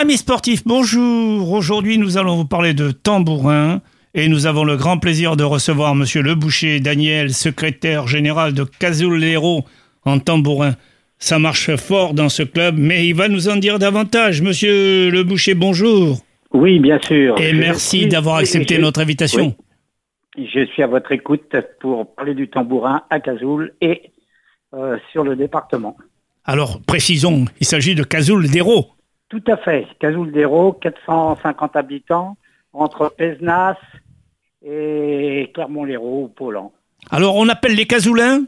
[0.00, 1.50] Amis sportifs, bonjour.
[1.52, 3.80] Aujourd'hui, nous allons vous parler de tambourin
[4.14, 8.64] et nous avons le grand plaisir de recevoir monsieur Le Boucher Daniel, secrétaire général de
[8.64, 9.64] Cazoulero
[10.04, 10.74] en tambourin.
[11.18, 14.40] Ça marche fort dans ce club, mais il va nous en dire davantage.
[14.40, 16.18] Monsieur Le Boucher, bonjour.
[16.52, 17.36] Oui, bien sûr.
[17.40, 19.54] Et Je merci suis- d'avoir accepté je- notre invitation.
[20.36, 20.48] oui.
[20.54, 24.12] Je suis à votre écoute pour parler du tambourin à Cazoul et
[24.74, 25.96] euh, sur le département.
[26.44, 28.86] Alors, précisons, il s'agit de Cazoul d'Hérault.
[29.28, 29.86] Tout à fait.
[30.00, 32.36] Cazoul d'Hérault, 450 habitants,
[32.72, 33.76] entre Pézenas
[34.64, 36.72] et Clermont-Lérault ou Paulan.
[37.10, 38.44] Alors, on appelle les Cazoulins?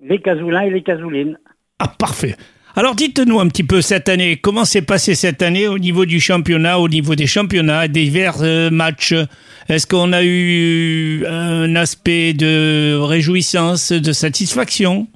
[0.00, 1.38] Les Cazoulins et les Cazoulines.
[1.78, 2.36] Ah, parfait.
[2.76, 6.18] Alors, dites-nous un petit peu cette année, comment s'est passé cette année au niveau du
[6.18, 9.14] championnat, au niveau des championnats, des divers euh, matchs?
[9.68, 15.06] Est-ce qu'on a eu un aspect de réjouissance, de satisfaction?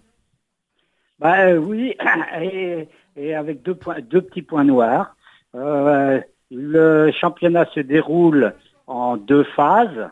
[1.18, 1.94] Bah euh, oui,
[2.40, 2.86] et,
[3.18, 5.16] et avec deux, petits points noirs.
[5.54, 8.54] Euh, le championnat se déroule
[8.86, 10.08] en deux phases.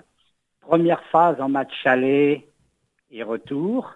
[0.61, 2.49] Première phase en match aller
[3.11, 3.95] et retour,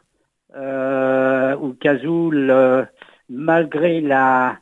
[0.55, 2.85] euh, où Cazoul, euh,
[3.29, 4.57] malgré la,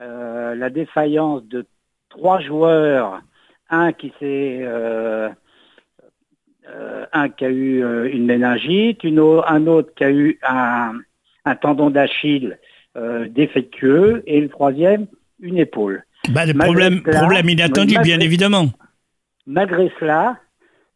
[0.00, 1.66] la défaillance de
[2.08, 3.20] trois joueurs,
[3.70, 4.66] un qui s'est
[7.12, 12.58] un qui a eu une méningite, un autre qui a eu un tendon d'Achille
[12.96, 15.06] euh, défectueux et le troisième,
[15.40, 16.04] une épaule.
[16.30, 18.66] bah, Le Malgré problème, cela- problème inattendu, malgré- bien évidemment.
[19.46, 20.36] Malgré cela,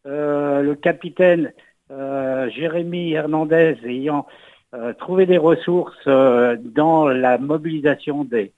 [0.05, 1.51] euh, le capitaine
[1.91, 4.25] euh, Jérémy Hernandez ayant
[4.99, 8.53] trouvé des ressources dans la mobilisation des,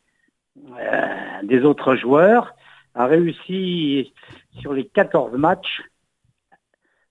[1.44, 2.54] des autres joueurs,
[2.96, 4.12] a réussi
[4.60, 5.82] sur les 14 matchs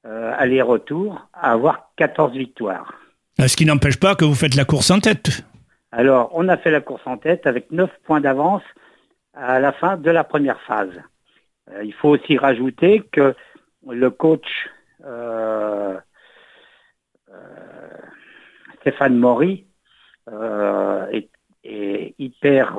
[0.04, 2.92] aller-retour à avoir 14 victoires.
[3.38, 5.44] Ce qui n'empêche pas que vous faites la course en tête.
[5.92, 8.62] Alors, on a fait la course en tête avec 9 points d'avance
[9.34, 10.92] à la fin de la première phase.
[11.70, 13.34] Euh, il faut aussi rajouter que
[13.88, 14.68] le coach
[15.04, 15.98] euh,
[17.30, 17.88] euh,
[18.80, 19.66] Stéphane Maury
[20.28, 21.28] est,
[22.18, 22.78] hyper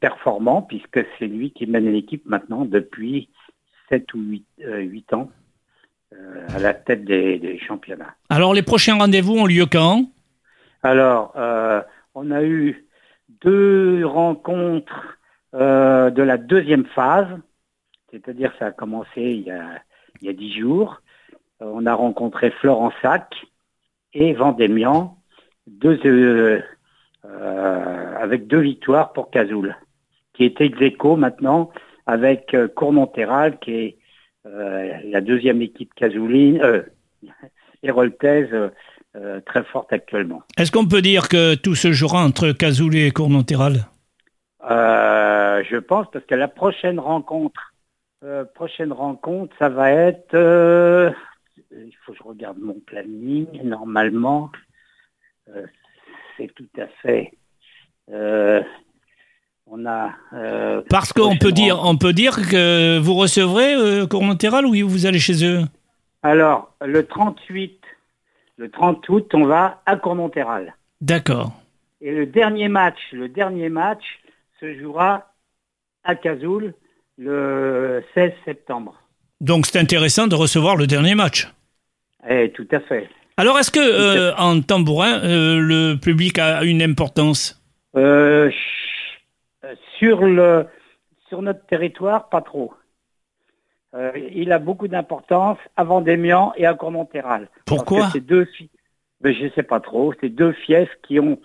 [0.00, 3.28] performant puisque c'est lui qui mène l'équipe maintenant depuis
[3.88, 5.30] 7 ou 8, euh, huit ans
[6.48, 8.14] à la tête des championnats.
[8.28, 10.06] Alors, les prochains rendez-vous ont lieu quand?
[10.84, 11.80] Alors, euh,
[12.14, 12.86] on a eu
[13.40, 15.18] deux rencontres
[15.54, 17.38] euh, de la deuxième phase,
[18.10, 19.80] c'est-à-dire ça a commencé il y a,
[20.34, 21.00] dix jours.
[21.62, 23.34] Euh, on a rencontré Florensac
[24.12, 25.16] et Vendémian,
[28.20, 29.74] avec deux victoires pour Cazoul,
[30.34, 30.76] qui est ex
[31.16, 31.70] maintenant
[32.04, 33.98] avec Courmontéral, qui est
[34.44, 36.84] la deuxième équipe casouline,
[37.82, 38.70] héroltaise,
[39.16, 40.42] euh, très forte actuellement.
[40.58, 43.86] Est-ce qu'on peut dire que tout se jouera entre Cazoul et Cournonterral
[44.68, 47.74] Euh, je pense parce que la prochaine rencontre,
[48.24, 50.34] euh, prochaine rencontre, ça va être.
[50.34, 51.12] euh,
[51.70, 53.46] il faut que je regarde mon planning.
[53.62, 54.50] Normalement,
[56.36, 57.32] c'est tout à fait.
[58.10, 60.10] on a.
[60.90, 65.44] Parce qu'on peut dire, on peut dire que vous recevrez Cournonterral ou vous allez chez
[65.44, 65.62] eux?
[66.22, 67.83] Alors, le 38,
[68.56, 70.74] le 30 août, on va à Courmontéral.
[71.00, 71.52] D'accord.
[72.00, 74.04] Et le dernier match, le dernier match
[74.60, 75.32] se jouera
[76.04, 76.74] à Cazoul
[77.18, 79.00] le 16 septembre.
[79.40, 81.48] Donc c'est intéressant de recevoir le dernier match.
[82.28, 83.08] Eh, tout à fait.
[83.36, 87.60] Alors est-ce que euh, en tambourin, euh, le public a une importance?
[87.96, 88.50] Euh,
[89.98, 90.66] sur le
[91.28, 92.72] sur notre territoire, pas trop.
[93.94, 97.48] Euh, il a beaucoup d'importance à Vendémian et à Courmontéral.
[97.64, 98.08] Pourquoi?
[98.12, 98.48] c'est deux
[99.20, 100.12] ben, je sais pas trop.
[100.20, 101.38] C'est deux fiefs qui ont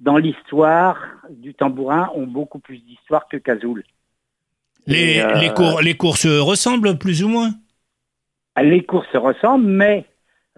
[0.00, 0.98] dans l'histoire
[1.30, 3.84] du tambourin ont beaucoup plus d'histoire que Cazoul.
[4.86, 7.50] les, euh, les, cours, les courses ressemblent plus ou moins?
[8.62, 10.04] Les courses se ressemblent, mais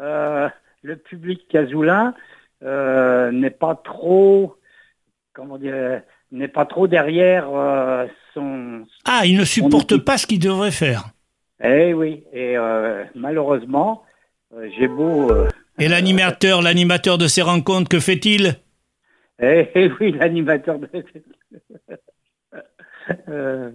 [0.00, 0.48] euh,
[0.82, 2.14] le public cazoulin
[2.62, 4.56] euh, n'est pas trop,
[5.32, 7.48] comment dire, n'est pas trop derrière
[8.34, 8.86] son.
[9.04, 10.04] Ah, ils ne supportent équipe.
[10.04, 11.10] pas ce qu'ils devraient faire.
[11.62, 14.04] Eh oui, et euh, malheureusement,
[14.54, 15.30] euh, j'ai beau.
[15.32, 18.56] euh, Et l'animateur, l'animateur de ces rencontres, que fait-il?
[19.40, 20.88] Eh, eh oui, l'animateur de.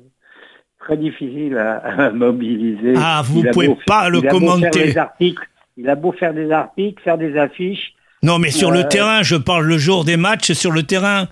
[0.80, 2.94] Très difficile à, à mobiliser.
[2.98, 4.98] Ah, vous a pouvez beau- pas le commenter.
[4.98, 5.48] articles,
[5.78, 7.94] il a beau faire des articles, faire des affiches.
[8.22, 11.28] Non, mais sur le terrain, je parle le jour des matchs sur le terrain.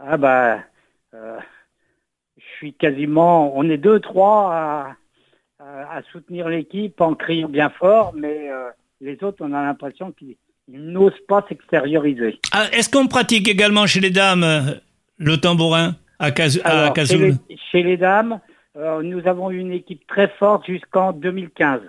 [0.00, 0.58] Ah bah,
[1.12, 4.96] je suis quasiment, on est deux, trois à,
[5.70, 8.70] à, à soutenir l'équipe en criant bien fort, mais euh,
[9.00, 10.36] les autres, on a l'impression qu'ils
[10.72, 12.38] ils n'osent pas s'extérioriser.
[12.52, 14.60] Ah, Est-ce qu'on pratique également chez les dames euh,
[15.18, 17.34] le tambourin à, Caz à Alors, chez, les,
[17.70, 18.40] chez les dames,
[18.76, 21.80] euh, nous avons eu une équipe très forte jusqu'en 2015.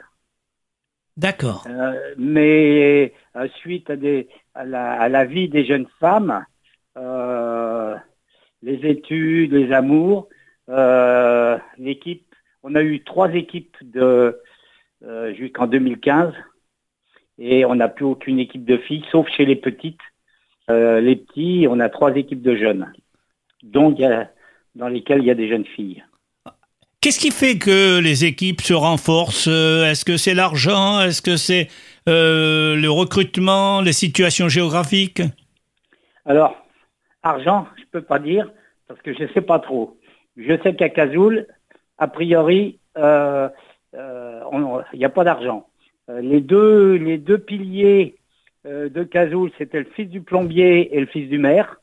[1.18, 1.66] D'accord.
[1.70, 6.44] Euh, mais euh, suite à, des, à, la, à la vie des jeunes femmes,
[6.98, 7.96] euh,
[8.64, 10.30] les études, les amours,
[10.70, 12.31] euh, l'équipe,
[12.64, 14.40] on a eu trois équipes de
[15.04, 16.34] euh, jusqu'en 2015
[17.40, 20.00] et on n'a plus aucune équipe de filles, sauf chez les petites.
[20.70, 22.92] Euh, les petits, on a trois équipes de jeunes,
[23.64, 24.00] donc
[24.76, 26.04] dans lesquelles il y a des jeunes filles.
[27.02, 29.48] Qu'est-ce qui fait que les équipes se renforcent?
[29.48, 31.02] Euh, Est-ce que c'est l'argent?
[31.02, 31.68] Est-ce que c'est
[32.08, 35.24] euh, le recrutement, les situations géographiques?
[36.26, 36.64] Alors,
[37.24, 38.52] argent, je peux pas dire
[38.88, 40.00] parce que je sais pas trop.
[40.38, 41.48] Je sais qu'à Cazoul,
[42.02, 43.48] a priori, euh,
[43.94, 45.68] euh, il n'y a pas d'argent.
[46.10, 48.16] Euh, les deux, piliers
[48.66, 51.80] de Cazoul, c'était le fils du plombier et le fils du maire,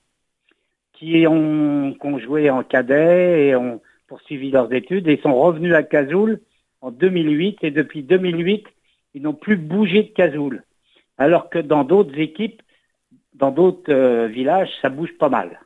[0.93, 6.41] qui ont, joué en cadet et ont poursuivi leurs études et sont revenus à Cazoul
[6.81, 8.67] en 2008 et depuis 2008,
[9.15, 10.65] ils n'ont plus bougé de Cazoul.
[11.17, 12.61] Alors que dans d'autres équipes,
[13.35, 15.61] dans d'autres villages, ça bouge pas mal.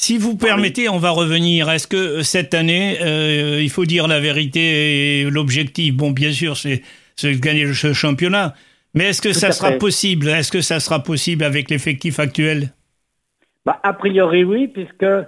[0.00, 1.68] Si vous permettez, on va revenir.
[1.68, 5.92] Est-ce que euh, cette année, euh, il faut dire la vérité et l'objectif?
[5.92, 6.82] Bon, bien sûr, c'est
[7.22, 8.54] de gagner ce championnat.
[8.94, 9.78] Mais est-ce que Tout ça sera fait.
[9.78, 10.28] possible?
[10.28, 12.72] Est-ce que ça sera possible avec l'effectif actuel?
[13.66, 15.26] Bah, a priori, oui, puisque euh,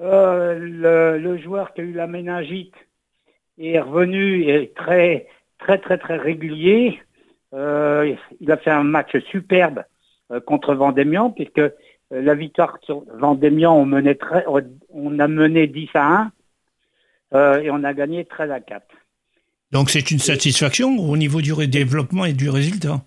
[0.00, 2.74] le, le joueur qui a eu la méningite
[3.58, 5.28] est revenu et est très,
[5.58, 7.00] très, très, très régulier.
[7.54, 9.82] Euh, il a fait un match superbe
[10.30, 11.70] euh, contre Vendémian, puisque euh,
[12.10, 14.44] la victoire sur Vendémian, on, menait très,
[14.90, 16.32] on a mené 10 à 1
[17.32, 18.84] euh, et on a gagné 13 à 4.
[19.72, 23.02] Donc c'est une satisfaction au niveau du développement et du résultat?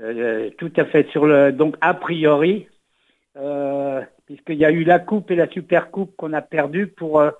[0.00, 2.68] Euh, tout à fait sur le donc a priori
[3.36, 7.18] euh, puisqu'il y a eu la coupe et la super coupe qu'on a perdu pour
[7.18, 7.32] euh,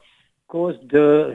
[0.49, 1.35] cause de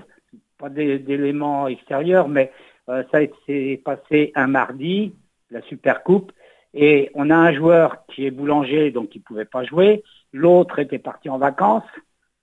[0.57, 2.51] pas d'éléments extérieurs mais
[2.89, 5.15] euh, ça s'est passé un mardi
[5.49, 6.33] la super coupe
[6.73, 10.99] et on a un joueur qui est boulanger donc il pouvait pas jouer l'autre était
[10.99, 11.83] parti en vacances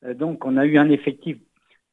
[0.04, 1.36] Euh, donc on a eu un effectif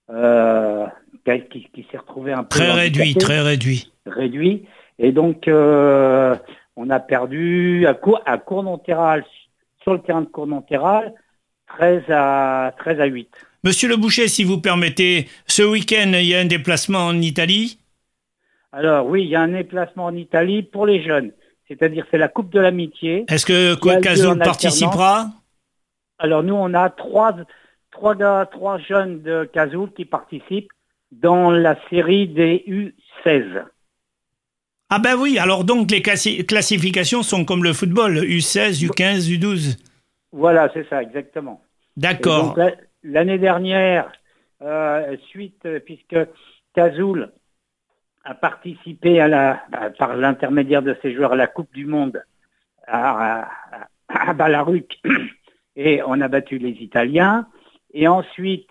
[0.10, 0.86] euh,
[1.26, 3.92] qui, s'est retrouvé un peu Très réduit, très réduit.
[4.06, 4.66] réduit.
[5.00, 6.36] Et donc, euh,
[6.76, 9.26] on a perdu à, Cour à Cournonterral,
[9.84, 11.14] sur le terrain de Cournonterral,
[11.78, 13.30] 13 à, 13 à 8.
[13.64, 17.80] Monsieur le Boucher, si vous permettez, ce week-end, il y a un déplacement en Italie?
[18.72, 21.32] Alors oui, il y a un déplacement en Italie pour les jeunes.
[21.68, 23.26] C'est-à-dire c'est la Coupe de l'amitié.
[23.28, 24.38] Est-ce que alternance.
[24.38, 25.28] participera
[26.20, 27.36] Alors nous, on a trois,
[27.92, 30.72] trois, gars, trois jeunes de Cazoul qui participent
[31.12, 33.66] dans la série des U16.
[34.90, 39.78] Ah ben oui, alors donc les classi- classifications sont comme le football, U16, U15, U12.
[40.32, 41.62] Voilà, c'est ça, exactement.
[41.98, 42.58] D'accord.
[43.04, 44.12] L'année dernière,
[44.62, 46.16] euh, suite, puisque
[46.74, 47.32] Cazoul
[48.28, 52.22] a participé à la, à- par l'intermédiaire de ses joueurs à la Coupe du Monde
[52.88, 53.50] à,
[54.10, 55.00] à, Balaruc,
[55.76, 57.48] et on a battu les Italiens.
[57.94, 58.70] Et ensuite,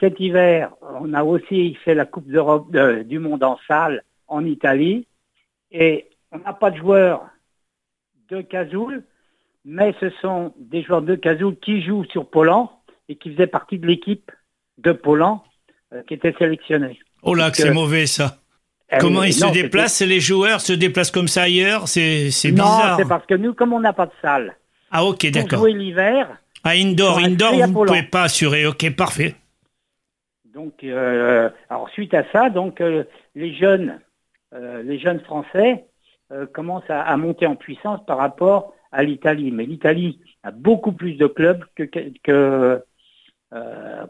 [0.00, 4.44] cet hiver, on a aussi fait la Coupe d'Europe de- du Monde en salle en
[4.44, 5.06] Italie.
[5.70, 7.26] Et on n'a pas de joueurs
[8.28, 9.04] de Cazoul,
[9.64, 12.72] mais ce sont des joueurs de Cazoul qui jouent sur Poland
[13.08, 14.30] et qui faisaient partie de l'équipe
[14.78, 15.44] de Poland
[15.92, 16.98] euh, qui était sélectionnée.
[17.22, 18.39] Oh là, que c'est que- mauvais ça.
[18.98, 22.96] Comment ils se déplacent Les joueurs se déplacent comme ça ailleurs C'est c'était- Non, bizarre.
[22.98, 24.56] c'est parce que nous, comme on n'a pas de salle,
[24.90, 25.58] Ah ok, pour d'accord.
[25.60, 28.66] jouer l'hiver, Ah indoor, indoor, vous ne pouvez pas assurer.
[28.66, 29.34] Ok, parfait.
[30.52, 33.04] donc, euh, alors suite à ça, donc euh,
[33.36, 34.00] les jeunes,
[34.54, 35.84] euh, les jeunes Français
[36.52, 39.50] commencent à, à monter en puissance par rapport à l'Italie.
[39.52, 42.82] Mais l'Italie a beaucoup plus de clubs que que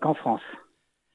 [0.00, 0.42] qu'en France.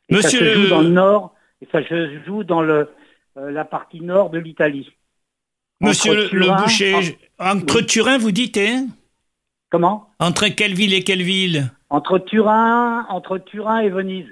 [0.09, 2.89] Et Monsieur ça se joue dans le nord, et ça se joue dans le
[3.35, 4.91] la partie nord de l'Italie.
[5.81, 6.95] Monsieur le, Boucher,
[7.39, 8.87] en- entre Turin, vous dites, hein?
[9.69, 10.09] Comment?
[10.19, 11.69] Entre quelle ville et quelle ville?
[11.89, 14.27] Entre Turin, entre Turin et Venise.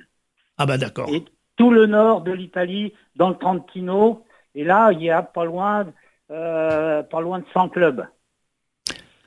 [0.58, 1.10] Ah bah d'accord.
[1.10, 1.24] Et
[1.58, 4.24] tout le nord de l'Italie, dans le Trentino.
[4.56, 5.86] Et là, il y a pas loin,
[6.32, 8.00] euh, pas loin de 100 clubs.
[8.00, 8.10] Alors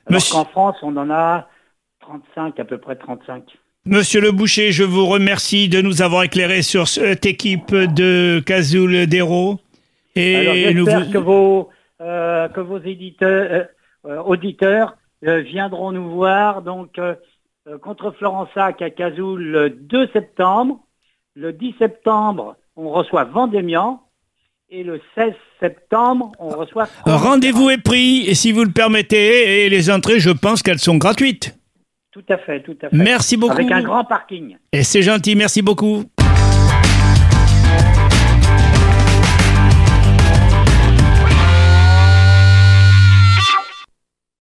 [0.09, 1.47] Monsieur- qu'en France, on en a
[1.99, 3.43] 35, à peu près 35.
[3.85, 9.05] Monsieur le Boucher, je vous remercie de nous avoir éclairé sur cette équipe de Cazoul
[9.07, 9.59] d'Hérault.
[10.17, 11.69] Et nous j'espère vous- que vos,
[12.01, 13.63] euh, que vos éditeurs, euh,
[14.07, 14.95] euh, auditeurs
[15.25, 16.99] euh, viendront nous voir donc
[17.81, 20.79] contre Florensac à Cazoul le 2 septembre.
[21.35, 24.01] Le 10 septembre, on reçoit Vendémian.
[24.69, 26.87] Et le 16 septembre, on reçoit...
[27.05, 30.97] Rendez-vous est pris, et si vous le permettez, et les entrées, je pense qu'elles sont
[30.97, 31.57] gratuites.
[32.11, 32.95] Tout à fait, tout à fait.
[32.97, 33.53] Merci beaucoup.
[33.53, 34.57] Avec un grand parking.
[34.73, 36.03] Et c'est gentil, merci beaucoup.